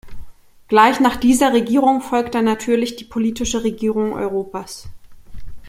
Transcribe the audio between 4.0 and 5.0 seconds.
Europas.